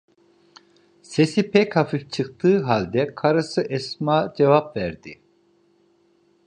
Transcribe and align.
Sesi 1.01 1.51
pek 1.51 1.75
hafif 1.75 2.11
çıktığı 2.11 2.63
halde, 2.63 3.15
karısı 3.15 3.61
Esma 3.61 4.33
cevap 4.37 4.77
verdi: 4.77 5.21